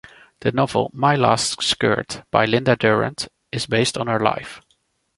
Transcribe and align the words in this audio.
The 0.39 0.51
novel 0.51 0.89
"My 0.95 1.15
Last 1.15 1.61
Skirt", 1.61 2.23
by 2.31 2.47
Lynda 2.47 2.75
Durrant, 2.75 3.27
is 3.51 3.67
based 3.67 3.99
on 3.99 4.07
her 4.07 4.19
life. 4.19 4.59